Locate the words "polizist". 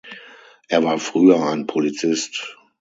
1.67-2.57